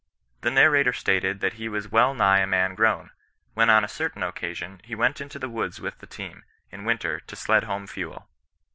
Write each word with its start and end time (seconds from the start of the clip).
The 0.41 0.49
narrator 0.49 0.93
stated 0.93 1.41
that 1.41 1.53
he 1.61 1.69
was 1.69 1.91
well 1.91 2.15
nigh 2.15 2.39
a 2.39 2.47
man 2.47 2.73
grown, 2.73 3.11
when 3.53 3.69
on 3.69 3.83
a 3.83 3.87
certain 3.87 4.23
occasion 4.23 4.81
he 4.83 4.95
went 4.95 5.21
into 5.21 5.37
the 5.37 5.47
woods 5.47 5.79
with 5.79 5.99
the 5.99 6.07
team, 6.07 6.43
in 6.71 6.85
winter, 6.85 7.19
to 7.19 7.35
sled 7.35 7.65
home 7.65 7.85
fuel. 7.85 8.27